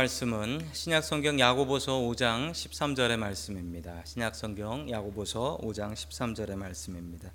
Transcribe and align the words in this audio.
말씀은 0.00 0.64
신약성경 0.74 1.40
야고보서 1.40 1.94
5장 1.94 2.52
13절의 2.52 3.16
말씀입니다. 3.16 4.00
신약성경 4.04 4.88
야고보서 4.92 5.58
5장 5.60 5.92
13절의 5.92 6.54
말씀입니다. 6.54 7.32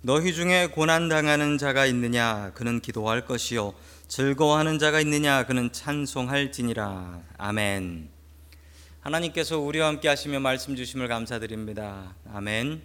너희 0.00 0.32
중에 0.32 0.68
고난 0.68 1.08
당하는 1.08 1.58
자가 1.58 1.86
있느냐 1.86 2.52
그는 2.54 2.78
기도할 2.80 3.26
것이요 3.26 3.74
즐거워하는 4.06 4.78
자가 4.78 5.00
있느냐 5.00 5.44
그는 5.44 5.72
찬송할지니라. 5.72 7.22
아멘. 7.36 8.10
하나님께서 9.00 9.58
우리와 9.58 9.88
함께 9.88 10.06
하시며 10.06 10.38
말씀 10.38 10.76
주심을 10.76 11.08
감사드립니다. 11.08 12.14
아멘. 12.32 12.80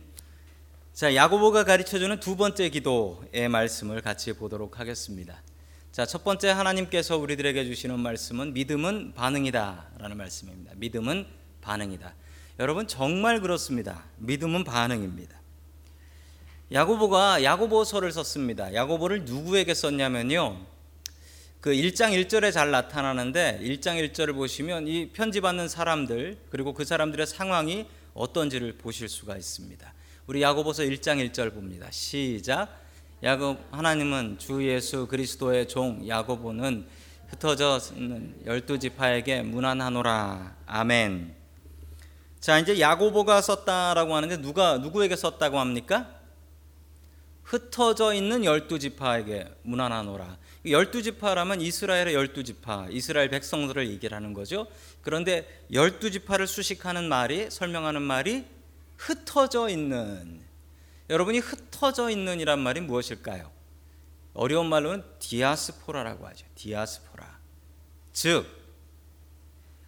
자, 0.95 1.13
야고보가 1.13 1.65
가르쳐 1.65 1.99
주는 1.99 2.19
두 2.19 2.35
번째 2.35 2.67
기도의 2.69 3.47
말씀을 3.47 4.01
같이 4.01 4.33
보도록 4.33 4.79
하겠습니다. 4.79 5.39
자, 5.95 6.05
첫 6.05 6.25
번째 6.25 6.49
하나님께서 6.49 7.15
우리들에게 7.15 7.63
주시는 7.63 8.01
말씀은 8.01 8.51
믿음은 8.51 9.13
반응이다라는 9.15 10.17
말씀입니다. 10.17 10.73
믿음은 10.75 11.25
반응이다. 11.61 12.13
여러분 12.59 12.85
정말 12.85 13.39
그렇습니다. 13.39 14.03
믿음은 14.17 14.65
반응입니다. 14.65 15.39
야고보가 16.73 17.45
야고보서를 17.45 18.11
썼습니다. 18.11 18.73
야고보를 18.73 19.23
누구에게 19.23 19.73
썼냐면요. 19.73 20.65
그 21.61 21.71
1장 21.71 22.11
1절에 22.11 22.51
잘 22.51 22.71
나타나는데 22.71 23.61
1장 23.63 24.05
1절을 24.05 24.33
보시면 24.33 24.89
이 24.89 25.11
편지 25.13 25.39
받는 25.39 25.69
사람들 25.69 26.37
그리고 26.49 26.73
그 26.73 26.83
사람들의 26.83 27.25
상황이 27.25 27.85
어떤지를 28.13 28.73
보실 28.73 29.07
수가 29.07 29.37
있습니다. 29.37 29.93
우리 30.27 30.41
야고보서 30.41 30.83
1장 30.83 31.25
1절 31.25 31.53
봅니다. 31.53 31.87
시작 31.89 32.84
야곱 33.25 33.59
하나님은 33.71 34.37
주 34.37 34.63
예수 34.67 35.07
그리스도의 35.07 35.67
종 35.67 36.07
야고보는 36.07 36.85
흩어져 37.29 37.79
있는 37.95 38.39
열두 38.45 38.77
지파에게 38.77 39.41
문안하노라 39.41 40.55
아멘. 40.67 41.33
자 42.39 42.59
이제 42.59 42.79
야고보가 42.79 43.41
썼다라고 43.41 44.15
하는데 44.15 44.37
누가 44.43 44.77
누구에게 44.77 45.15
썼다고 45.15 45.57
합니까? 45.57 46.07
흩어져 47.41 48.13
있는 48.13 48.45
열두 48.45 48.77
지파에게 48.77 49.47
문안하노라. 49.63 50.37
열두 50.67 51.01
지파라면 51.01 51.61
이스라엘의 51.61 52.13
열두 52.13 52.43
지파, 52.43 52.89
이스라엘 52.91 53.29
백성들을 53.29 53.89
얘기하는 53.89 54.33
거죠. 54.33 54.67
그런데 55.01 55.63
열두 55.73 56.11
지파를 56.11 56.45
수식하는 56.45 57.09
말이 57.09 57.49
설명하는 57.49 58.03
말이 58.03 58.45
흩어져 58.97 59.69
있는 59.69 60.44
여러분이 61.09 61.39
흩어져 61.39 62.09
있는이란 62.09 62.59
말이 62.59 62.81
무엇일까요? 62.81 63.51
어려운 64.33 64.67
말로는 64.67 65.03
디아스포라라고 65.19 66.27
하죠. 66.27 66.45
디아스포라. 66.55 67.39
즉, 68.11 68.45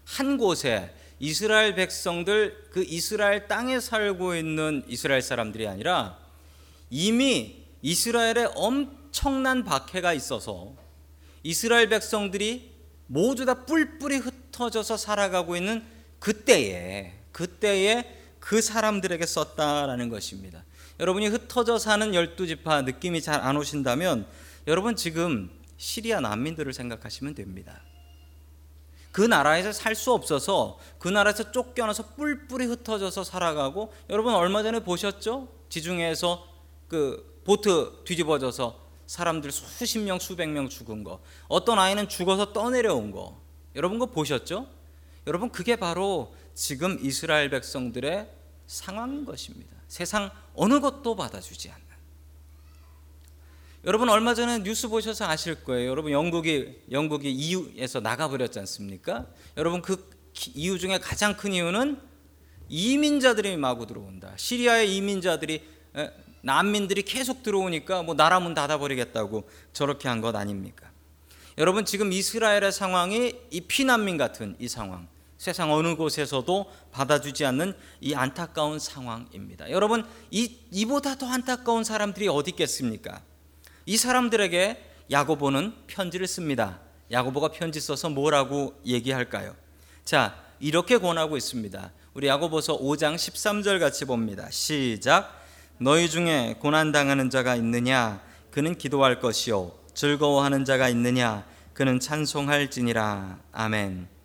한 0.05 0.37
곳에 0.37 0.93
이스라엘 1.19 1.75
백성들 1.75 2.69
그 2.71 2.83
이스라엘 2.83 3.47
땅에 3.47 3.79
살고 3.79 4.35
있는 4.35 4.83
이스라엘 4.87 5.21
사람들이 5.21 5.67
아니라 5.67 6.17
이미 6.89 7.65
이스라엘에 7.81 8.49
엄청난 8.55 9.63
박해가 9.63 10.13
있어서 10.13 10.75
이스라엘 11.43 11.89
백성들이 11.89 12.71
모두 13.07 13.45
다 13.45 13.65
뿔뿔이 13.65 14.17
흩어져서 14.17 14.97
살아가고 14.97 15.55
있는 15.55 15.83
그때에 16.19 17.13
그때에 17.31 18.15
그 18.39 18.61
사람들에게 18.61 19.25
썼다라는 19.25 20.09
것입니다. 20.09 20.63
여러분이 20.99 21.27
흩어져 21.27 21.77
사는 21.77 22.13
열두 22.13 22.47
지파 22.47 22.81
느낌이 22.81 23.21
잘 23.21 23.41
안 23.41 23.55
오신다면 23.57 24.27
여러분 24.67 24.95
지금 24.95 25.49
시리아 25.77 26.19
난민들을 26.19 26.73
생각하시면 26.73 27.35
됩니다. 27.35 27.81
그 29.11 29.21
나라에서 29.21 29.71
살 29.71 29.95
수 29.95 30.11
없어서 30.13 30.79
그 30.99 31.07
나라에서 31.07 31.51
쫓겨나서 31.51 32.15
뿔뿔이 32.15 32.65
흩어져서 32.65 33.23
살아가고 33.23 33.93
여러분 34.09 34.33
얼마 34.35 34.63
전에 34.63 34.79
보셨죠? 34.79 35.47
지중해에서 35.69 36.47
그 36.87 37.41
보트 37.45 38.03
뒤집어져서 38.05 38.79
사람들 39.07 39.51
수십 39.51 39.99
명 39.99 40.19
수백 40.19 40.49
명 40.49 40.67
죽은 40.67 41.03
거 41.03 41.19
어떤 41.47 41.79
아이는 41.79 42.09
죽어서 42.09 42.53
떠내려온 42.53 43.11
거 43.11 43.41
여러분 43.75 43.99
그 43.99 44.07
보셨죠? 44.07 44.67
여러분 45.25 45.49
그게 45.49 45.75
바로 45.75 46.35
지금 46.53 46.97
이스라엘 47.01 47.49
백성들의 47.49 48.29
상황인 48.67 49.25
것입니다. 49.25 49.76
세상 49.87 50.29
어느 50.53 50.79
것도 50.79 51.15
받아주지 51.15 51.69
않는. 51.69 51.87
여러분 53.85 54.09
얼마 54.09 54.33
전에 54.33 54.59
뉴스 54.59 54.87
보셔서 54.89 55.25
아실 55.25 55.63
거예요. 55.63 55.89
여러분 55.89 56.11
영국이 56.11 56.81
영국이 56.91 57.31
EU에서 57.31 57.99
나가버렸지 58.01 58.59
않습니까? 58.59 59.27
여러분 59.55 59.81
그 59.81 60.09
이유 60.55 60.77
중에 60.77 60.99
가장 60.99 61.37
큰 61.37 61.53
이유는 61.53 61.99
이민자들이 62.69 63.55
마구 63.55 63.87
들어온다. 63.87 64.33
시리아의 64.35 64.93
이민자들이 64.97 65.63
난민들이 66.41 67.03
계속 67.03 67.43
들어오니까 67.43 68.03
뭐 68.03 68.13
나라 68.13 68.39
문 68.39 68.53
닫아버리겠다고 68.53 69.49
저렇게 69.73 70.09
한 70.09 70.21
것 70.21 70.35
아닙니까? 70.35 70.91
여러분 71.57 71.85
지금 71.85 72.11
이스라엘의 72.11 72.71
상황이 72.71 73.33
이 73.49 73.61
피난민 73.61 74.17
같은 74.17 74.55
이 74.59 74.67
상황. 74.67 75.07
세상 75.37 75.71
어느 75.71 75.95
곳에서도 75.95 76.71
받아주지 76.91 77.45
않는 77.45 77.73
이 78.01 78.15
안타까운 78.15 78.79
상황입니다. 78.79 79.69
여러분, 79.69 80.05
이, 80.31 80.57
이보다 80.71 81.15
더 81.15 81.27
안타까운 81.27 81.83
사람들이 81.83 82.27
어디 82.27 82.51
있겠습니까? 82.51 83.21
이 83.85 83.97
사람들에게 83.97 84.83
야고보는 85.11 85.73
편지를 85.87 86.27
씁니다. 86.27 86.79
야고보가 87.11 87.49
편지 87.49 87.79
써서 87.79 88.09
뭐라고 88.09 88.73
얘기할까요? 88.85 89.55
자, 90.03 90.35
이렇게 90.59 90.97
권하고 90.97 91.37
있습니다. 91.37 91.91
우리 92.13 92.27
야고보서 92.27 92.79
5장 92.79 93.15
13절 93.15 93.79
같이 93.79 94.05
봅니다. 94.05 94.49
시작. 94.49 95.45
너희 95.77 96.09
중에 96.09 96.55
고난 96.59 96.91
당하는 96.91 97.29
자가 97.29 97.55
있느냐? 97.55 98.21
그는 98.49 98.75
기도할 98.75 99.19
것이요. 99.19 99.71
즐거워하는 99.93 100.65
자가 100.65 100.89
있느냐? 100.89 101.45
그는 101.73 101.99
찬송할지니라. 101.99 103.39
아멘. 103.51 104.16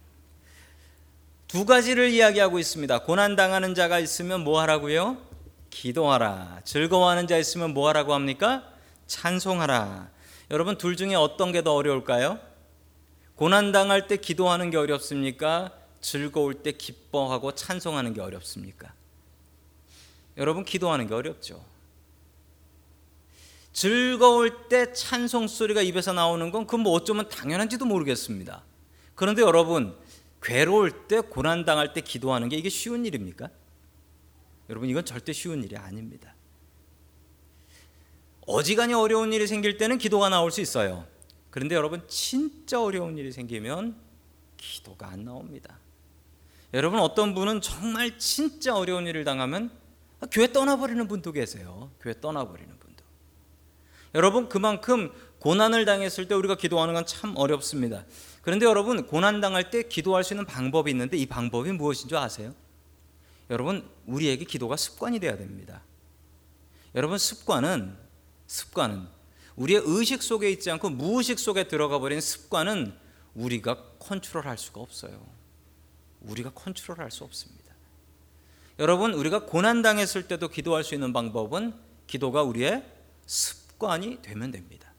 두 1.52 1.66
가지를 1.66 2.08
이야기하고 2.08 2.58
있습니다. 2.58 3.00
고난 3.00 3.36
당하는 3.36 3.74
자가 3.74 3.98
있으면 3.98 4.42
뭐 4.42 4.58
하라고요? 4.62 5.18
기도하라. 5.68 6.62
즐거워하는 6.64 7.26
자 7.26 7.36
있으면 7.36 7.74
뭐 7.74 7.88
하라고 7.88 8.14
합니까? 8.14 8.66
찬송하라. 9.06 10.08
여러분 10.50 10.78
둘 10.78 10.96
중에 10.96 11.14
어떤 11.14 11.52
게 11.52 11.60
더 11.60 11.74
어려울까요? 11.74 12.38
고난 13.34 13.70
당할 13.70 14.06
때 14.08 14.16
기도하는 14.16 14.70
게 14.70 14.78
어렵습니까? 14.78 15.72
즐거울 16.00 16.54
때 16.62 16.72
기뻐하고 16.72 17.54
찬송하는 17.54 18.14
게 18.14 18.22
어렵습니까? 18.22 18.94
여러분 20.38 20.64
기도하는 20.64 21.06
게 21.06 21.12
어렵죠. 21.12 21.62
즐거울 23.74 24.68
때 24.70 24.94
찬송 24.94 25.48
소리가 25.48 25.82
입에서 25.82 26.14
나오는 26.14 26.50
건 26.50 26.64
그건 26.64 26.80
뭐 26.80 26.94
어쩌면 26.94 27.28
당연한지도 27.28 27.84
모르겠습니다. 27.84 28.62
그런데 29.14 29.42
여러분 29.42 29.94
괴로울 30.42 31.06
때 31.06 31.20
고난 31.20 31.64
당할 31.64 31.92
때 31.92 32.00
기도하는 32.00 32.48
게 32.48 32.56
이게 32.56 32.69
쉬운 32.69 33.06
일입니까? 33.06 33.48
여러분 34.69 34.88
이건 34.88 35.04
절대 35.04 35.32
쉬운 35.32 35.62
일이 35.62 35.76
아닙니다. 35.76 36.34
어지간히 38.47 38.92
어려운 38.92 39.32
일이 39.32 39.47
생길 39.47 39.78
때는 39.78 39.98
기도가 39.98 40.28
나올 40.28 40.50
수 40.50 40.60
있어요. 40.60 41.06
그런데 41.50 41.75
여러분 41.75 42.03
진짜 42.08 42.82
어려운 42.82 43.16
일이 43.19 43.30
생기면 43.30 43.97
기도가 44.56 45.08
안 45.08 45.25
나옵니다. 45.25 45.78
여러분 46.74 46.98
어떤 47.00 47.34
분은 47.34 47.60
정말 47.60 48.19
진짜 48.19 48.74
어려운 48.74 49.06
일을 49.06 49.24
당하면 49.24 49.70
교회 50.30 50.50
떠나버리는 50.50 51.06
분도 51.06 51.30
계세요. 51.32 51.91
교회 52.00 52.19
떠나버리는 52.20 52.78
분도. 52.78 53.04
여러분 54.14 54.48
그만큼 54.48 55.12
고난을 55.38 55.84
당했을 55.84 56.26
때 56.28 56.34
우리가 56.34 56.56
기도하는 56.56 56.94
건 56.94 57.04
참 57.06 57.34
어렵습니다. 57.36 58.04
그런데 58.42 58.66
여러분 58.66 59.06
고난 59.06 59.41
당할 59.41 59.71
때 59.71 59.84
기도할 59.84 60.24
수 60.24 60.34
있는 60.34 60.44
방법이 60.44 60.91
있는데 60.91 61.16
이 61.16 61.27
방법이 61.27 61.72
무엇인 61.72 62.09
줄 62.09 62.18
아세요? 62.18 62.54
여러분 63.50 63.89
우리에게 64.06 64.44
기도가 64.44 64.77
습관이 64.77 65.21
되어야 65.21 65.36
됩니다. 65.36 65.83
여러분 66.94 67.18
습관은 67.18 67.97
습관은 68.47 69.06
우리의 69.56 69.83
의식 69.84 70.22
속에 70.22 70.50
있지 70.50 70.71
않고 70.71 70.91
무의식 70.91 71.39
속에 71.39 71.68
들어가 71.68 71.98
버린 71.98 72.21
습관은 72.21 72.94
우리가 73.34 73.83
컨트롤할 73.98 74.59
수가 74.59 74.80
없어요. 74.80 75.24
우리가 76.21 76.50
컨트롤할 76.50 77.10
수 77.10 77.24
없습니다. 77.24 77.62
여러분 78.78 79.15
우리가 79.15 79.47
고난 79.47 79.83
당했을 79.83 80.27
때도 80.27 80.48
기도할 80.48 80.83
수 80.83 80.94
있는 80.94 81.12
방법은 81.12 81.74
기도가 82.06 82.42
우리의 82.42 82.84
습관이 83.27 84.22
되면 84.22 84.50
됩니다. 84.50 84.91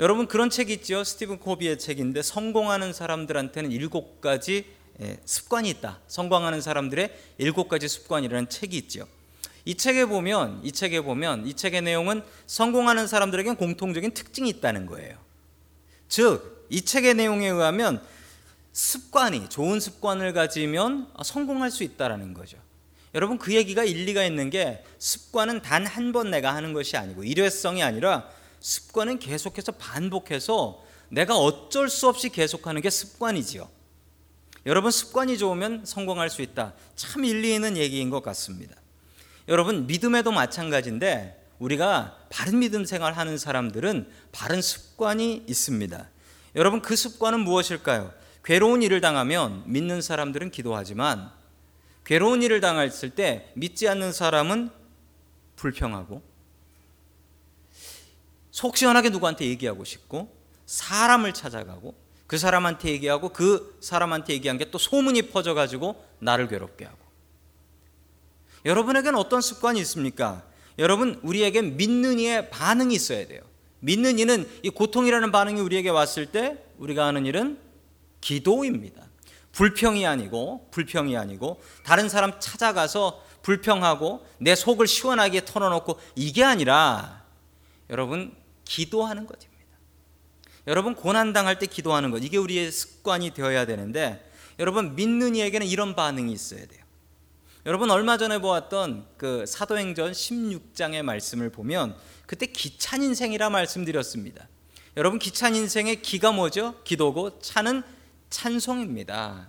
여러분 0.00 0.26
그런 0.28 0.48
책이 0.48 0.72
있죠. 0.74 1.02
스티븐 1.02 1.38
코비의 1.38 1.78
책인데 1.78 2.22
성공하는 2.22 2.92
사람들한테는 2.92 3.72
일곱 3.72 4.20
가지 4.20 4.64
예, 5.00 5.18
습관이 5.24 5.68
있다. 5.70 6.00
성공하는 6.08 6.60
사람들의 6.60 7.16
일곱 7.38 7.68
가지 7.68 7.88
습관이라는 7.88 8.48
책이 8.48 8.76
있죠. 8.78 9.06
이 9.64 9.74
책에 9.76 10.06
보면 10.06 10.60
이 10.64 10.72
책에 10.72 11.00
보면 11.00 11.46
이 11.46 11.54
책의 11.54 11.82
내용은 11.82 12.22
성공하는 12.46 13.06
사람들에겐 13.06 13.56
공통적인 13.56 14.12
특징이 14.12 14.48
있다는 14.50 14.86
거예요. 14.86 15.16
즉 16.08 16.58
이 16.70 16.82
책의 16.82 17.14
내용에 17.14 17.48
의하면 17.48 18.02
습관이 18.74 19.48
좋은 19.48 19.80
습관을 19.80 20.34
가지면 20.34 21.08
성공할 21.24 21.70
수 21.70 21.82
있다라는 21.82 22.34
거죠. 22.34 22.58
여러분 23.14 23.38
그 23.38 23.54
얘기가 23.54 23.84
일리가 23.84 24.22
있는 24.24 24.50
게 24.50 24.84
습관은 24.98 25.62
단 25.62 25.86
한 25.86 26.12
번 26.12 26.30
내가 26.30 26.54
하는 26.54 26.74
것이 26.74 26.98
아니고 26.98 27.24
일회성이 27.24 27.82
아니라 27.82 28.28
습관은 28.60 29.18
계속해서 29.18 29.72
반복해서 29.72 30.82
내가 31.08 31.36
어쩔 31.36 31.88
수 31.88 32.08
없이 32.08 32.28
계속하는 32.28 32.82
게 32.82 32.90
습관이지요. 32.90 33.68
여러분 34.66 34.90
습관이 34.90 35.38
좋으면 35.38 35.84
성공할 35.86 36.28
수 36.30 36.42
있다. 36.42 36.74
참 36.94 37.24
일리 37.24 37.54
있는 37.54 37.76
얘기인 37.76 38.10
것 38.10 38.22
같습니다. 38.22 38.76
여러분 39.48 39.86
믿음에도 39.86 40.30
마찬가지인데 40.30 41.46
우리가 41.58 42.18
바른 42.30 42.58
믿음 42.58 42.84
생활하는 42.84 43.38
사람들은 43.38 44.10
바른 44.32 44.60
습관이 44.60 45.44
있습니다. 45.48 46.08
여러분 46.54 46.82
그 46.82 46.96
습관은 46.96 47.40
무엇일까요? 47.40 48.12
괴로운 48.44 48.82
일을 48.82 49.00
당하면 49.00 49.62
믿는 49.66 50.00
사람들은 50.00 50.50
기도하지만 50.50 51.30
괴로운 52.04 52.42
일을 52.42 52.60
당했을 52.60 53.10
때 53.10 53.50
믿지 53.54 53.88
않는 53.88 54.12
사람은 54.12 54.70
불평하고 55.56 56.22
속 58.58 58.76
시원하게 58.76 59.10
누구한테 59.10 59.46
얘기하고 59.46 59.84
싶고 59.84 60.34
사람을 60.66 61.32
찾아가고 61.32 61.94
그 62.26 62.38
사람한테 62.38 62.90
얘기하고 62.90 63.28
그 63.28 63.78
사람한테 63.80 64.32
얘기한 64.32 64.58
게 64.58 64.72
또 64.72 64.78
소문이 64.78 65.30
퍼져 65.30 65.54
가지고 65.54 66.04
나를 66.18 66.48
괴롭게 66.48 66.84
하고 66.84 66.98
여러분에게는 68.64 69.16
어떤 69.16 69.40
습관이 69.40 69.78
있습니까? 69.82 70.44
여러분 70.76 71.20
우리에게 71.22 71.62
믿는 71.62 72.18
이의 72.18 72.50
반응이 72.50 72.96
있어야 72.96 73.28
돼요. 73.28 73.42
믿는 73.78 74.18
이는 74.18 74.50
이 74.64 74.70
고통이라는 74.70 75.30
반응이 75.30 75.60
우리에게 75.60 75.90
왔을 75.90 76.26
때 76.26 76.58
우리가 76.78 77.06
하는 77.06 77.26
일은 77.26 77.60
기도입니다. 78.20 79.04
불평이 79.52 80.04
아니고 80.04 80.66
불평이 80.72 81.16
아니고 81.16 81.62
다른 81.84 82.08
사람 82.08 82.40
찾아가서 82.40 83.22
불평하고 83.42 84.26
내 84.38 84.56
속을 84.56 84.88
시원하게 84.88 85.44
털어놓고 85.44 86.00
이게 86.16 86.42
아니라 86.42 87.22
여러분 87.88 88.36
기도하는 88.68 89.26
것입니다. 89.26 89.58
여러분 90.66 90.94
고난 90.94 91.32
당할 91.32 91.58
때 91.58 91.66
기도하는 91.66 92.10
것 92.10 92.22
이게 92.22 92.36
우리의 92.36 92.70
습관이 92.70 93.32
되어야 93.32 93.64
되는데 93.64 94.30
여러분 94.58 94.94
믿는 94.94 95.34
이에게는 95.34 95.66
이런 95.66 95.96
반응이 95.96 96.30
있어야 96.32 96.66
돼요. 96.66 96.84
여러분 97.66 97.90
얼마 97.90 98.18
전에 98.18 98.38
보았던 98.38 99.06
그 99.16 99.46
사도행전 99.46 100.12
16장의 100.12 101.02
말씀을 101.02 101.50
보면 101.50 101.96
그때 102.26 102.46
기찬 102.46 103.02
인생이라 103.02 103.50
말씀드렸습니다. 103.50 104.48
여러분 104.96 105.18
기찬 105.18 105.54
인생의 105.54 106.02
기가 106.02 106.32
뭐죠? 106.32 106.74
기도고 106.84 107.40
찬은 107.40 107.82
찬송입니다. 108.30 109.48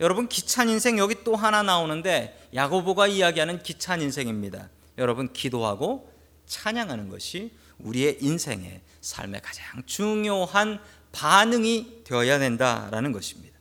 여러분 0.00 0.28
기찬 0.28 0.68
인생 0.68 0.98
여기 0.98 1.24
또 1.24 1.36
하나 1.36 1.62
나오는데 1.62 2.48
야고보가 2.54 3.06
이야기하는 3.06 3.62
기찬 3.62 4.02
인생입니다. 4.02 4.68
여러분 4.98 5.32
기도하고 5.32 6.12
찬양하는 6.46 7.08
것이 7.08 7.52
우리의 7.78 8.18
인생의 8.20 8.80
삶의 9.00 9.40
가장 9.42 9.82
중요한 9.86 10.80
반응이 11.12 12.02
되어야 12.04 12.38
된다라는 12.38 13.12
것입니다. 13.12 13.58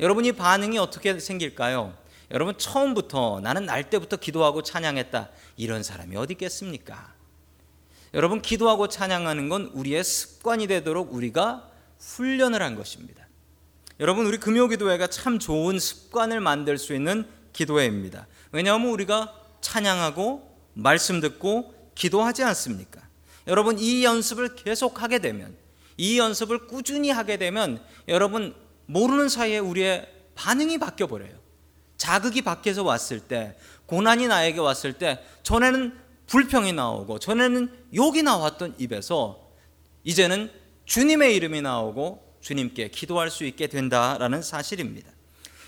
여러분 0.00 0.24
이 0.24 0.32
반응이 0.32 0.78
어떻게 0.78 1.18
생길까요? 1.18 1.96
여러분 2.30 2.58
처음부터 2.58 3.40
나는 3.42 3.66
날 3.66 3.88
때부터 3.88 4.16
기도하고 4.16 4.62
찬양했다. 4.62 5.30
이런 5.56 5.82
사람이 5.82 6.16
어디 6.16 6.32
있겠습니까? 6.34 7.14
여러분 8.14 8.42
기도하고 8.42 8.88
찬양하는 8.88 9.48
건 9.48 9.70
우리의 9.74 10.02
습관이 10.02 10.66
되도록 10.66 11.12
우리가 11.12 11.70
훈련을 11.98 12.62
한 12.62 12.74
것입니다. 12.74 13.26
여러분 14.00 14.26
우리 14.26 14.38
금요 14.38 14.68
기도회가 14.68 15.06
참 15.06 15.38
좋은 15.38 15.78
습관을 15.78 16.40
만들 16.40 16.76
수 16.78 16.94
있는 16.94 17.26
기도회입니다. 17.52 18.26
왜냐하면 18.52 18.88
우리가 18.88 19.34
찬양하고 19.60 20.56
말씀 20.74 21.20
듣고 21.20 21.74
기도하지 21.94 22.42
않습니까? 22.44 23.05
여러분 23.46 23.78
이 23.78 24.04
연습을 24.04 24.56
계속 24.56 25.02
하게 25.02 25.18
되면 25.18 25.56
이 25.96 26.18
연습을 26.18 26.66
꾸준히 26.66 27.10
하게 27.10 27.36
되면 27.36 27.82
여러분 28.08 28.54
모르는 28.86 29.28
사이에 29.28 29.58
우리의 29.58 30.08
반응이 30.34 30.78
바뀌어 30.78 31.06
버려요. 31.06 31.36
자극이 31.96 32.42
밖에서 32.42 32.82
왔을 32.82 33.20
때, 33.20 33.56
고난이 33.86 34.28
나에게 34.28 34.60
왔을 34.60 34.92
때, 34.92 35.24
전에는 35.42 35.96
불평이 36.26 36.72
나오고, 36.72 37.18
전에는 37.18 37.70
욕이 37.94 38.22
나왔던 38.22 38.74
입에서, 38.78 39.50
이제는 40.04 40.50
주님의 40.84 41.34
이름이 41.36 41.62
나오고, 41.62 42.36
주님께 42.40 42.90
기도할 42.90 43.30
수 43.30 43.44
있게 43.44 43.66
된다라는 43.66 44.42
사실입니다. 44.42 45.10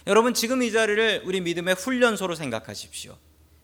여러분, 0.07 0.35
지금 0.35 0.63
이 0.63 0.71
자리를 0.71 1.23
우리 1.25 1.41
믿음의 1.41 1.75
훈련소로 1.75 2.35
생각하십시오. 2.35 3.17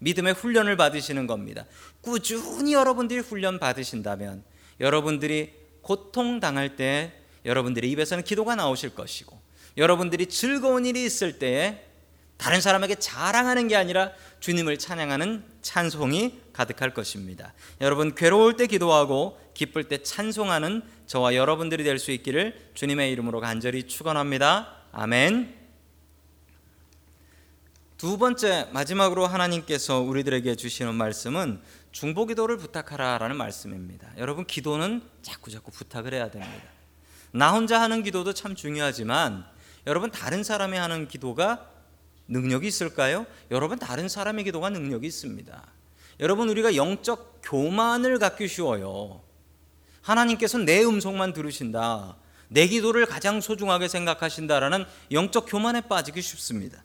믿음의 0.05 0.35
훈련을 0.35 0.77
받으시는 0.77 1.27
겁니다. 1.27 1.65
꾸준히 2.01 2.75
여러분들이 2.75 3.21
훈련 3.21 3.59
받으신다면, 3.59 4.45
여러분들이 4.81 5.53
고통 5.83 6.41
당할 6.41 6.77
때, 6.77 7.13
여러분들의 7.45 7.91
입에서는 7.91 8.23
기도가 8.25 8.55
나오실 8.55 8.95
것이고, 8.95 9.39
여러분들이 9.77 10.27
즐거운 10.27 10.87
일이 10.87 11.05
있을 11.05 11.39
때에 11.39 11.85
다른 12.37 12.61
사람에게 12.61 12.97
자랑하는 12.97 13.69
게 13.69 13.77
아니라 13.77 14.11
주님을 14.41 14.79
찬양하는 14.79 15.45
찬송이 15.63 16.41
가득할 16.53 16.93
것입니다. 16.93 17.55
여러분 17.81 18.15
괴로울 18.15 18.57
때 18.57 18.67
기도하고 18.67 19.39
기쁠 19.55 19.85
때 19.85 20.03
찬송하는 20.03 20.83
저와 21.07 21.35
여러분들이 21.37 21.85
될 21.85 21.99
수 21.99 22.11
있기를 22.11 22.71
주님의 22.75 23.13
이름으로 23.13 23.41
간절히 23.41 23.85
축원합니다. 23.85 24.75
아멘. 24.93 25.64
두 28.05 28.19
번째 28.19 28.69
마지막으로 28.73 29.27
하나님께서 29.27 30.01
우리들에게 30.01 30.57
주시는 30.57 30.95
말씀은 30.95 31.59
중보 31.91 32.27
기도를 32.27 32.59
부탁하라라는 32.59 33.35
말씀입니다. 33.35 34.11
여러분 34.19 34.45
기도는 34.45 35.01
자꾸 35.23 35.51
자꾸 35.51 35.71
부탁을 35.71 36.13
해야 36.13 36.31
됩니다. 36.31 36.53
나 37.33 37.53
혼자 37.53 37.81
하는 37.81 38.03
기도도 38.03 38.35
참 38.35 38.55
중요하지만 38.55 39.47
여러분 39.87 40.11
다른 40.11 40.45
사람이 40.45 40.77
하는 40.77 41.09
기도가 41.09 41.67
능력이 42.29 42.67
있을까요? 42.67 43.25
여러분 43.51 43.79
다른 43.79 44.11
사람의 44.11 44.45
기도가 44.45 44.69
능력이 44.69 45.07
있습니다. 45.07 45.67
여러분 46.21 46.51
우리가 46.51 46.77
영적 46.77 47.41
교만을 47.43 48.19
갖기 48.19 48.49
쉬워요. 48.49 49.23
하나님께서 50.03 50.59
내 50.59 50.85
음성만 50.85 51.33
들으신다. 51.33 52.17
내 52.49 52.67
기도를 52.67 53.07
가장 53.07 53.41
소중하게 53.41 53.89
생각하신다라는 53.89 54.85
영적 55.11 55.47
교만에 55.49 55.81
빠지기 55.81 56.21
쉽습니다. 56.21 56.85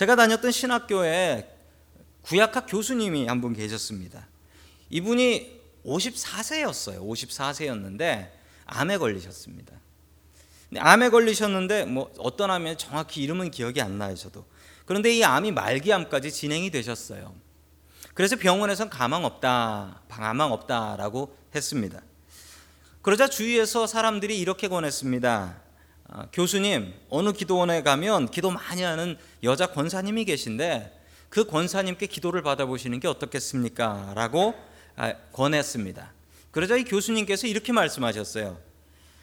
제가 0.00 0.16
다녔던 0.16 0.50
신학교에 0.50 1.46
구약학 2.22 2.64
교수님이 2.66 3.26
한 3.26 3.42
분 3.42 3.52
계셨습니다. 3.52 4.28
이분이 4.88 5.60
54세였어요. 5.84 7.06
54세였는데 7.06 8.30
암에 8.64 8.96
걸리셨습니다. 8.96 9.74
암에 10.78 11.10
걸리셨는데 11.10 11.84
뭐 11.84 12.10
어떤 12.16 12.50
암에 12.50 12.78
정확히 12.78 13.22
이름은 13.24 13.50
기억이 13.50 13.82
안 13.82 13.98
나요 13.98 14.14
저도. 14.14 14.46
그런데 14.86 15.12
이 15.12 15.22
암이 15.22 15.52
말기암까지 15.52 16.32
진행이 16.32 16.70
되셨어요. 16.70 17.34
그래서 18.14 18.36
병원에선 18.36 18.88
가망 18.88 19.26
없다, 19.26 20.00
방아망 20.08 20.50
없다라고 20.50 21.36
했습니다. 21.54 22.00
그러자 23.02 23.28
주위에서 23.28 23.86
사람들이 23.86 24.38
이렇게 24.38 24.66
권했습니다. 24.66 25.69
아, 26.12 26.26
교수님, 26.32 26.92
어느 27.08 27.32
기도원에 27.32 27.84
가면 27.84 28.32
기도 28.32 28.50
많이 28.50 28.82
하는 28.82 29.16
여자 29.44 29.68
권사님이 29.68 30.24
계신데 30.24 30.98
그 31.28 31.44
권사님께 31.44 32.06
기도를 32.06 32.42
받아보시는 32.42 32.98
게 32.98 33.06
어떻겠습니까? 33.06 34.14
라고 34.16 34.54
아, 34.96 35.14
권했습니다. 35.32 36.12
그러자 36.50 36.76
이 36.76 36.82
교수님께서 36.82 37.46
이렇게 37.46 37.72
말씀하셨어요. 37.72 38.58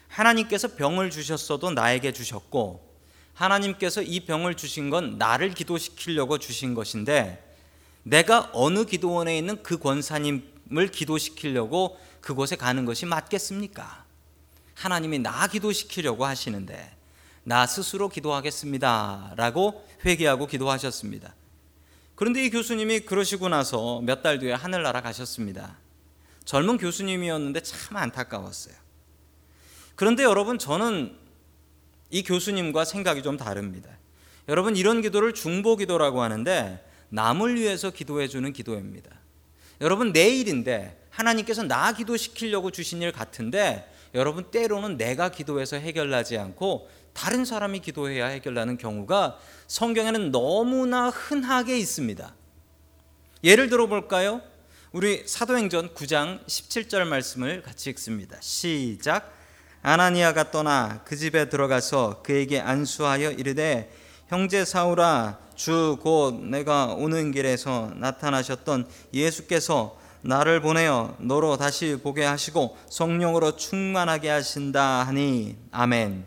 하나님께서 0.08 0.76
병을 0.76 1.10
주셨어도 1.10 1.72
나에게 1.72 2.12
주셨고 2.12 2.88
하나님께서 3.34 4.00
이 4.00 4.20
병을 4.20 4.54
주신 4.54 4.88
건 4.88 5.18
나를 5.18 5.52
기도시키려고 5.52 6.38
주신 6.38 6.72
것인데 6.72 7.44
내가 8.02 8.48
어느 8.54 8.86
기도원에 8.86 9.36
있는 9.36 9.62
그 9.62 9.76
권사님을 9.76 10.88
기도시키려고 10.90 11.98
그곳에 12.22 12.56
가는 12.56 12.86
것이 12.86 13.04
맞겠습니까? 13.04 14.07
하나님이 14.78 15.18
나 15.18 15.48
기도시키려고 15.48 16.24
하시는데 16.24 16.94
나 17.42 17.66
스스로 17.66 18.08
기도하겠습니다. 18.08 19.34
라고 19.36 19.84
회개하고 20.04 20.46
기도하셨습니다. 20.46 21.34
그런데 22.14 22.44
이 22.44 22.50
교수님이 22.50 23.00
그러시고 23.00 23.48
나서 23.48 24.00
몇 24.02 24.22
달 24.22 24.38
뒤에 24.38 24.52
하늘나라 24.52 25.00
가셨습니다. 25.00 25.78
젊은 26.44 26.78
교수님이었는데 26.78 27.60
참 27.62 27.96
안타까웠어요. 27.96 28.74
그런데 29.96 30.22
여러분 30.22 30.58
저는 30.58 31.16
이 32.10 32.22
교수님과 32.22 32.84
생각이 32.84 33.22
좀 33.22 33.36
다릅니다. 33.36 33.90
여러분 34.48 34.76
이런 34.76 35.02
기도를 35.02 35.34
중보 35.34 35.76
기도라고 35.76 36.22
하는데 36.22 36.84
남을 37.08 37.56
위해서 37.56 37.90
기도해 37.90 38.28
주는 38.28 38.52
기도입니다. 38.52 39.10
여러분 39.80 40.12
내 40.12 40.28
일인데 40.28 41.08
하나님께서 41.10 41.64
나 41.64 41.92
기도시키려고 41.92 42.70
주신 42.70 43.02
일 43.02 43.10
같은데 43.12 43.92
여러분 44.14 44.50
때로는 44.50 44.96
내가 44.96 45.30
기도해서 45.30 45.76
해결나지 45.76 46.38
않고 46.38 46.88
다른 47.12 47.44
사람이 47.44 47.80
기도해야 47.80 48.26
해결나는 48.26 48.78
경우가 48.78 49.38
성경에는 49.66 50.30
너무나 50.30 51.08
흔하게 51.08 51.78
있습니다. 51.78 52.34
예를 53.44 53.68
들어 53.68 53.86
볼까요? 53.86 54.40
우리 54.92 55.26
사도행전 55.26 55.94
9장 55.94 56.44
17절 56.46 57.04
말씀을 57.04 57.62
같이 57.62 57.90
읽습니다. 57.90 58.38
시작. 58.40 59.34
아나니아가 59.82 60.50
떠나 60.50 61.02
그 61.04 61.16
집에 61.16 61.48
들어가서 61.48 62.22
그에게 62.22 62.60
안수하여 62.60 63.32
이르되 63.32 63.92
형제 64.28 64.64
사울아 64.64 65.38
주 65.58 65.98
곧 66.00 66.40
내가 66.44 66.86
오는 66.94 67.32
길에서 67.32 67.92
나타나셨던 67.96 68.88
예수께서 69.12 69.98
나를 70.22 70.60
보내어 70.60 71.16
너로 71.18 71.56
다시 71.56 71.98
보게 72.02 72.24
하시고 72.24 72.76
성령으로 72.90 73.56
충만하게 73.56 74.28
하신다 74.30 75.04
하니 75.04 75.56
아멘. 75.70 76.26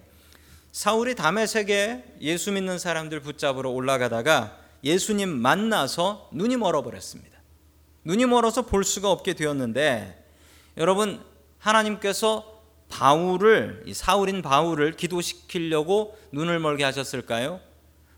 사울이 0.71 1.15
담에색에 1.15 2.15
예수 2.21 2.51
믿는 2.51 2.79
사람들 2.79 3.19
붙잡으러 3.19 3.69
올라가다가 3.69 4.57
예수님 4.83 5.29
만나서 5.29 6.29
눈이 6.31 6.57
멀어버렸습니다. 6.57 7.31
눈이 8.05 8.25
멀어서 8.25 8.63
볼 8.63 8.83
수가 8.83 9.11
없게 9.11 9.33
되었는데 9.33 10.25
여러분 10.77 11.21
하나님께서 11.59 12.61
바울을 12.89 13.85
사울인 13.93 14.41
바울을 14.41 14.93
기도시키려고 14.93 16.17
눈을 16.31 16.59
멀게 16.59 16.83
하셨을까요? 16.83 17.59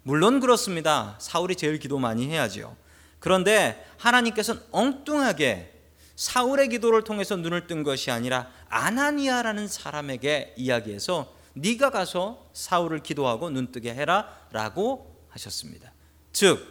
물론 0.04 0.40
그렇습니다. 0.40 1.16
사울이 1.20 1.56
제일 1.56 1.80
기도 1.80 2.00
많이 2.00 2.28
해야지요. 2.28 2.76
그런데 3.24 3.82
하나님께서는 4.00 4.62
엉뚱하게 4.72 5.72
사울의 6.18 6.68
기도를 6.68 7.06
통해서 7.06 7.38
눈을 7.38 7.68
뜬 7.68 7.82
것이 7.84 8.12
아니라 8.12 8.52
아나니아라는 8.68 9.70
사람에게 9.70 10.56
이야기해서 10.58 11.34
네가 11.54 11.90
가서 11.90 12.50
사울을 12.52 13.02
기도하고 13.02 13.50
눈뜨게 13.50 13.94
해라라고 13.94 15.26
하셨습니다. 15.30 15.94
즉 16.34 16.68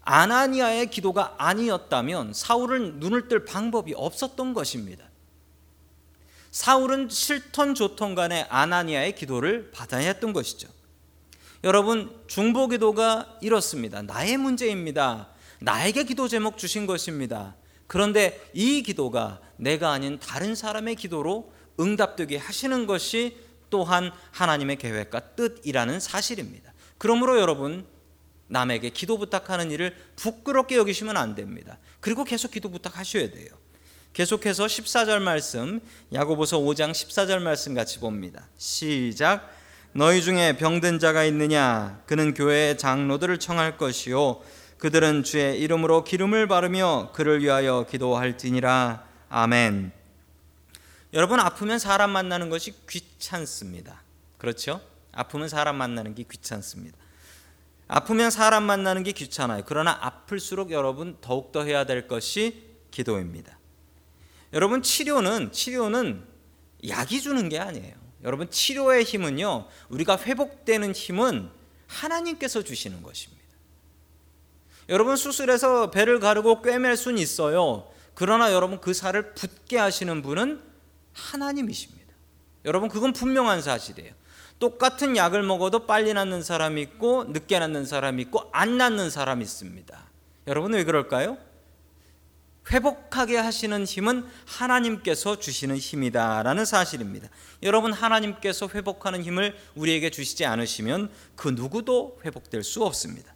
아나니아의 0.00 0.88
기도가 0.88 1.34
아니었다면 1.36 2.32
사울은 2.32 2.98
눈을 3.00 3.28
뜰 3.28 3.44
방법이 3.44 3.92
없었던 3.94 4.54
것입니다. 4.54 5.04
사울은 6.50 7.10
실턴 7.10 7.74
조턴 7.74 8.14
간에 8.14 8.46
아나니아의 8.48 9.16
기도를 9.16 9.70
받아야 9.70 10.06
했던 10.06 10.32
것이죠. 10.32 10.66
여러분 11.62 12.18
중보 12.26 12.68
기도가 12.68 13.36
이렇습니다. 13.42 14.00
나의 14.00 14.38
문제입니다. 14.38 15.28
나에게 15.60 16.04
기도 16.04 16.28
제목 16.28 16.58
주신 16.58 16.86
것입니다. 16.86 17.54
그런데 17.86 18.40
이 18.52 18.82
기도가 18.82 19.40
내가 19.56 19.92
아닌 19.92 20.18
다른 20.18 20.54
사람의 20.54 20.96
기도로 20.96 21.52
응답되게 21.78 22.36
하시는 22.36 22.86
것이 22.86 23.36
또한 23.68 24.12
하나님의 24.32 24.76
계획과 24.76 25.20
뜻이라는 25.36 26.00
사실입니다. 26.00 26.72
그러므로 26.98 27.40
여러분 27.40 27.86
남에게 28.48 28.90
기도 28.90 29.16
부탁하는 29.18 29.70
일을 29.70 29.96
부끄럽게 30.16 30.76
여기시면 30.76 31.16
안 31.16 31.34
됩니다. 31.34 31.78
그리고 32.00 32.24
계속 32.24 32.50
기도 32.50 32.68
부탁하셔야 32.70 33.30
돼요. 33.30 33.48
계속해서 34.12 34.66
14절 34.66 35.20
말씀 35.20 35.80
야고보서 36.12 36.58
5장 36.58 36.90
14절 36.90 37.40
말씀 37.40 37.74
같이 37.74 38.00
봅니다. 38.00 38.48
시작 38.56 39.48
너희 39.92 40.20
중에 40.22 40.56
병든 40.56 40.98
자가 40.98 41.24
있느냐 41.24 42.02
그는 42.06 42.34
교회의 42.34 42.76
장로들을 42.76 43.38
청할 43.38 43.76
것이요 43.76 44.40
그들은 44.80 45.24
주의 45.24 45.60
이름으로 45.60 46.04
기름을 46.04 46.48
바르며 46.48 47.10
그를 47.12 47.42
위하여 47.42 47.84
기도할지니라 47.88 49.04
아멘. 49.28 49.92
여러분 51.12 51.38
아프면 51.38 51.78
사람 51.78 52.10
만나는 52.10 52.48
것이 52.48 52.72
귀찮습니다. 52.88 54.02
그렇죠? 54.38 54.80
아프면 55.12 55.50
사람 55.50 55.76
만나는 55.76 56.14
게 56.14 56.22
귀찮습니다. 56.22 56.96
아프면 57.88 58.30
사람 58.30 58.62
만나는 58.62 59.02
게 59.02 59.12
귀찮아요. 59.12 59.64
그러나 59.66 59.98
아플수록 60.00 60.70
여러분 60.70 61.18
더욱 61.20 61.52
더 61.52 61.62
해야 61.62 61.84
될 61.84 62.08
것이 62.08 62.64
기도입니다. 62.90 63.58
여러분 64.54 64.82
치료는 64.82 65.52
치료는 65.52 66.24
약이 66.88 67.20
주는 67.20 67.50
게 67.50 67.58
아니에요. 67.58 67.94
여러분 68.24 68.50
치료의 68.50 69.04
힘은요. 69.04 69.68
우리가 69.90 70.16
회복되는 70.16 70.92
힘은 70.92 71.50
하나님께서 71.86 72.62
주시는 72.62 73.02
것입니다. 73.02 73.39
여러분 74.90 75.16
수술해서 75.16 75.92
배를 75.92 76.18
가르고 76.18 76.62
꿰맬 76.62 76.96
수는 76.96 77.18
있어요. 77.18 77.88
그러나 78.14 78.52
여러분 78.52 78.80
그 78.80 78.92
살을 78.92 79.34
붓게 79.34 79.78
하시는 79.78 80.20
분은 80.20 80.60
하나님이십니다. 81.12 82.12
여러분 82.64 82.88
그건 82.88 83.12
분명한 83.12 83.62
사실이에요. 83.62 84.12
똑같은 84.58 85.16
약을 85.16 85.42
먹어도 85.44 85.86
빨리 85.86 86.12
낫는 86.12 86.42
사람이 86.42 86.82
있고 86.82 87.24
늦게 87.28 87.60
낫는 87.60 87.86
사람이 87.86 88.20
있고 88.22 88.50
안 88.52 88.76
낫는 88.76 89.10
사람이 89.10 89.42
있습니다. 89.42 90.10
여러분 90.48 90.74
왜 90.74 90.84
그럴까요? 90.84 91.38
회복하게 92.70 93.36
하시는 93.36 93.84
힘은 93.84 94.26
하나님께서 94.44 95.38
주시는 95.38 95.76
힘이다라는 95.76 96.64
사실입니다. 96.64 97.28
여러분 97.62 97.92
하나님께서 97.92 98.68
회복하는 98.74 99.22
힘을 99.22 99.56
우리에게 99.76 100.10
주시지 100.10 100.44
않으시면 100.44 101.10
그 101.36 101.48
누구도 101.48 102.20
회복될 102.24 102.64
수 102.64 102.84
없습니다. 102.84 103.34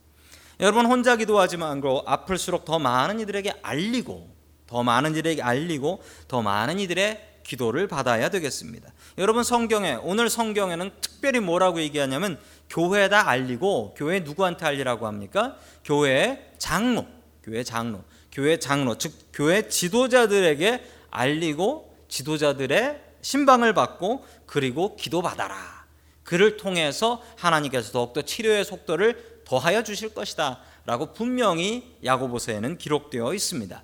여러분 0.60 0.86
혼자 0.86 1.16
기도하지 1.16 1.56
말고 1.56 2.04
아플수록 2.06 2.64
더 2.64 2.78
많은 2.78 3.20
이들에게 3.20 3.54
알리고 3.62 4.28
더 4.66 4.82
많은 4.82 5.12
이들에게 5.12 5.42
알리고 5.42 6.02
더 6.28 6.42
많은 6.42 6.78
이들의 6.78 7.34
기도를 7.42 7.88
받아야 7.88 8.30
되겠습니다. 8.30 8.92
여러분 9.18 9.44
성경에 9.44 9.98
오늘 10.02 10.30
성경에는 10.30 10.90
특별히 11.00 11.40
뭐라고 11.40 11.80
얘기하냐면 11.80 12.38
교회에다 12.70 13.28
알리고 13.28 13.94
교회 13.96 14.20
누구한테 14.20 14.64
알리라고 14.64 15.06
합니까? 15.06 15.56
교회 15.84 16.52
장로, 16.58 17.06
교회 17.42 17.62
장로, 17.62 18.02
교회 18.32 18.58
장로 18.58 18.96
즉 18.96 19.12
교회 19.32 19.68
지도자들에게 19.68 20.84
알리고 21.10 21.94
지도자들의 22.08 23.00
신방을 23.20 23.74
받고 23.74 24.24
그리고 24.46 24.96
기도 24.96 25.20
받아라. 25.20 25.84
그를 26.24 26.56
통해서 26.56 27.22
하나님께서 27.36 27.92
더욱더 27.92 28.22
치료의 28.22 28.64
속도를 28.64 29.33
더하여 29.44 29.82
주실 29.82 30.14
것이다. 30.14 30.60
라고 30.86 31.12
분명히 31.12 31.96
야고보서에는 32.04 32.78
기록되어 32.78 33.34
있습니다. 33.34 33.82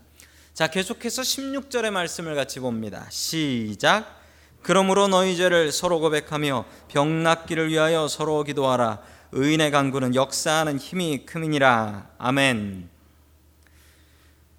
자, 0.52 0.67
계속해서 0.67 1.23
16절의 1.23 1.90
말씀을 1.90 2.35
같이 2.35 2.61
봅니다. 2.61 3.07
시작. 3.11 4.21
그러므로 4.62 5.09
너희 5.09 5.37
죄를 5.37 5.73
서로 5.73 6.00
고백하며 6.00 6.67
병 6.88 7.23
낫기를 7.23 7.71
위하여 7.71 8.09
서로 8.09 8.45
기도하라. 8.45 9.00
의인의 9.33 9.71
강구는 9.71 10.14
역사하는 10.14 10.79
힘이 10.79 11.25
크니라. 11.25 12.11
아멘. 12.19 12.90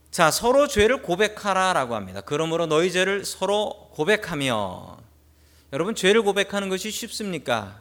자, 0.09 0.31
서로 0.31 0.67
죄를 0.67 1.01
고백하라라고 1.01 1.95
합니다. 1.95 2.21
그러므로 2.21 2.65
너희 2.65 2.91
죄를 2.91 3.23
서로 3.23 3.89
고백하며 3.93 4.97
여러분 5.73 5.95
죄를 5.95 6.21
고백하는 6.23 6.69
것이 6.69 6.91
쉽습니까? 6.91 7.80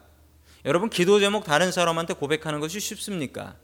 여러분 0.65 0.89
기도 0.89 1.19
제목 1.19 1.43
다른 1.43 1.71
사람한테 1.71 2.13
고백하는 2.13 2.59
것이 2.59 2.79
쉽습니까? 2.79 3.55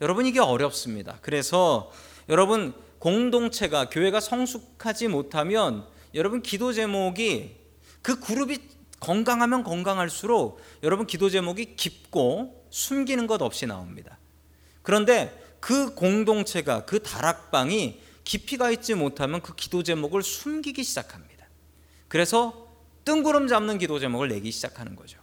여러분 0.00 0.26
이게 0.26 0.40
어렵습니다. 0.40 1.18
그래서 1.22 1.92
여러분 2.28 2.74
공동체가 2.98 3.88
교회가 3.88 4.20
성숙하지 4.20 5.08
못하면 5.08 5.86
여러분 6.14 6.42
기도 6.42 6.72
제목이 6.72 7.56
그 8.02 8.18
그룹이 8.20 8.58
건강하면 9.00 9.62
건강할수록 9.62 10.60
여러분 10.82 11.06
기도 11.06 11.30
제목이 11.30 11.76
깊고 11.76 12.66
숨기는 12.70 13.26
것 13.26 13.40
없이 13.42 13.66
나옵니다. 13.66 14.18
그런데 14.82 15.46
그 15.60 15.94
공동체가 15.94 16.84
그 16.84 17.02
다락방이 17.02 18.00
깊이가 18.24 18.70
있지 18.72 18.94
못하면 18.94 19.40
그 19.40 19.54
기도 19.54 19.82
제목을 19.82 20.22
숨기기 20.22 20.82
시작합니다. 20.82 21.46
그래서 22.08 22.68
뜬구름 23.04 23.48
잡는 23.48 23.78
기도 23.78 23.98
제목을 23.98 24.28
내기 24.28 24.50
시작하는 24.50 24.96
거죠. 24.96 25.18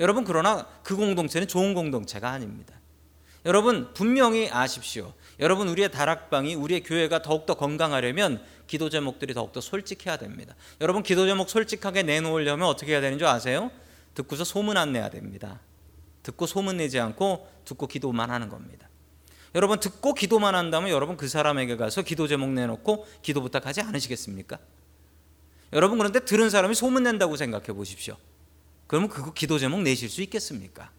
여러분 0.00 0.24
그러나 0.24 0.66
그 0.82 0.96
공동체는 0.96 1.46
좋은 1.46 1.74
공동체가 1.74 2.30
아닙니다. 2.30 2.74
여러분 3.46 3.92
분명히 3.94 4.50
아십시오. 4.50 5.12
여러분 5.38 5.68
우리의 5.68 5.90
다락방이 5.90 6.54
우리의 6.54 6.82
교회가 6.82 7.22
더욱더 7.22 7.54
건강하려면 7.54 8.42
기도 8.66 8.90
제목들이 8.90 9.34
더욱더 9.34 9.60
솔직해야 9.60 10.16
됩니다. 10.16 10.54
여러분 10.80 11.02
기도 11.02 11.26
제목 11.26 11.48
솔직하게 11.48 12.02
내놓으려면 12.02 12.66
어떻게 12.66 12.92
해야 12.92 13.00
되는 13.00 13.18
줄 13.18 13.26
아세요? 13.26 13.70
듣고서 14.14 14.44
소문 14.44 14.76
안 14.76 14.92
내야 14.92 15.08
됩니다. 15.10 15.60
듣고 16.22 16.46
소문 16.46 16.78
내지 16.78 16.98
않고 16.98 17.48
듣고 17.64 17.86
기도만 17.86 18.30
하는 18.30 18.48
겁니다. 18.48 18.88
여러분 19.54 19.80
듣고 19.80 20.14
기도만 20.14 20.54
한다면 20.54 20.90
여러분 20.90 21.16
그 21.16 21.28
사람에게 21.28 21.76
가서 21.76 22.02
기도 22.02 22.28
제목 22.28 22.50
내놓고 22.50 23.06
기도 23.22 23.40
부탁하지 23.42 23.80
않으시겠습니까? 23.80 24.58
여러분 25.72 25.98
그런데 25.98 26.20
들은 26.20 26.50
사람이 26.50 26.74
소문 26.74 27.02
낸다고 27.04 27.36
생각해 27.36 27.66
보십시오. 27.66 28.16
그러면 28.90 29.08
그거 29.08 29.32
기도 29.32 29.56
제목 29.56 29.82
내실 29.82 30.08
수 30.08 30.20
있겠습니까? 30.20 30.90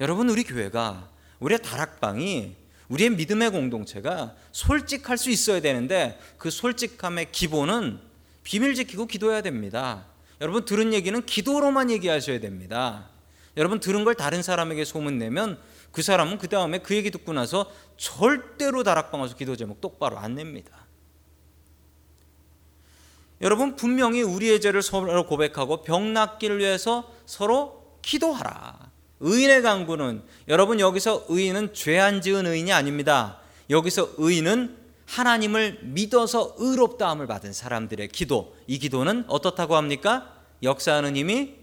여러분 0.00 0.30
우리 0.30 0.42
교회가 0.42 1.10
우리의 1.38 1.60
다락방이 1.60 2.56
우리의 2.88 3.10
믿음의 3.10 3.50
공동체가 3.50 4.34
솔직할 4.52 5.18
수 5.18 5.28
있어야 5.28 5.60
되는데 5.60 6.18
그 6.38 6.48
솔직함의 6.48 7.30
기본은 7.30 8.00
비밀 8.42 8.74
지키고 8.74 9.04
기도해야 9.04 9.42
됩니다. 9.42 10.06
여러분 10.40 10.64
들은 10.64 10.94
얘기는 10.94 11.26
기도로만 11.26 11.90
얘기하셔야 11.90 12.40
됩니다. 12.40 13.10
여러분 13.58 13.78
들은 13.78 14.04
걸 14.04 14.14
다른 14.14 14.42
사람에게 14.42 14.86
소문내면 14.86 15.60
그 15.90 16.00
사람은 16.00 16.38
그 16.38 16.48
다음에 16.48 16.78
그 16.78 16.96
얘기 16.96 17.10
듣고 17.10 17.34
나서 17.34 17.70
절대로 17.98 18.82
다락방 18.82 19.20
와서 19.20 19.36
기도 19.36 19.56
제목 19.56 19.82
똑바로 19.82 20.18
안 20.18 20.36
냅니다. 20.36 20.86
여러분 23.42 23.74
분명히 23.74 24.22
우리의 24.22 24.60
죄를 24.60 24.82
서로 24.82 25.26
고백하고 25.26 25.82
병 25.82 26.12
낫기를 26.12 26.58
위해서 26.58 27.12
서로 27.26 27.98
기도하라. 28.02 28.90
의인의 29.20 29.62
강구는 29.62 30.22
여러분 30.48 30.80
여기서 30.80 31.26
의인은 31.28 31.74
죄 31.74 31.98
안 31.98 32.20
지은 32.20 32.46
의인이 32.46 32.72
아닙니다. 32.72 33.40
여기서 33.68 34.10
의인은 34.16 34.78
하나님을 35.06 35.80
믿어서 35.82 36.54
의롭다함을 36.58 37.26
받은 37.26 37.52
사람들의 37.52 38.08
기도. 38.08 38.56
이 38.66 38.78
기도는 38.78 39.24
어떻다고 39.28 39.76
합니까? 39.76 40.32
역사하는 40.62 41.16
힘이 41.16 41.56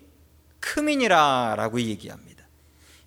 크민이라라고 0.59 1.81
얘기합니다. 1.81 2.45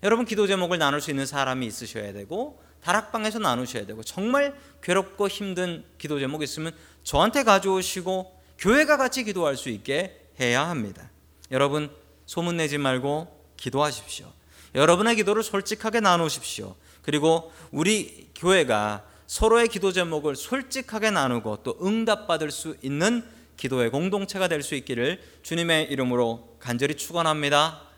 여러분 0.01 0.25
기도 0.25 0.47
제목을 0.47 0.79
나눌 0.79 0.99
수 0.99 1.11
있는 1.11 1.25
사람이 1.25 1.65
있으셔야 1.65 2.11
되고 2.11 2.61
다락방에서 2.81 3.39
나누셔야 3.39 3.85
되고 3.85 4.03
정말 4.03 4.55
괴롭고 4.81 5.27
힘든 5.27 5.85
기도 5.97 6.19
제목 6.19 6.41
있으면 6.43 6.73
저한테 7.03 7.43
가져오시고 7.43 8.32
교회가 8.57 8.97
같이 8.97 9.23
기도할 9.23 9.57
수 9.57 9.69
있게 9.69 10.19
해야 10.39 10.67
합니다. 10.67 11.09
여러분 11.51 11.89
소문 12.25 12.57
내지 12.57 12.77
말고 12.77 13.27
기도하십시오. 13.57 14.31
여러분의 14.75 15.15
기도를 15.17 15.43
솔직하게 15.43 15.99
나누십시오. 15.99 16.75
그리고 17.01 17.51
우리 17.71 18.29
교회가 18.35 19.05
서로의 19.27 19.67
기도 19.67 19.91
제목을 19.91 20.35
솔직하게 20.35 21.11
나누고 21.11 21.63
또 21.63 21.77
응답받을 21.81 22.51
수 22.51 22.75
있는 22.81 23.23
기도의 23.57 23.91
공동체가 23.91 24.47
될 24.47 24.63
수 24.63 24.75
있기를 24.75 25.21
주님의 25.43 25.91
이름으로 25.91 26.57
간절히 26.59 26.95
축원합니다. 26.95 27.89